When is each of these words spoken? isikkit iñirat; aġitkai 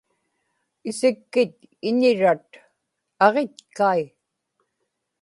isikkit 0.89 1.55
iñirat; 1.89 2.49
aġitkai 3.25 4.01